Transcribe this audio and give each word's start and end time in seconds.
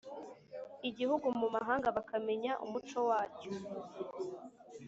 igihugu 0.89 1.27
mu 1.39 1.47
mahanga 1.55 1.87
bakamenya 1.97 2.51
umuco 2.65 2.99
wacyo. 3.09 3.51